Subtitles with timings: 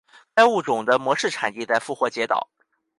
[0.33, 2.49] 该物种的模式产地在复活节岛。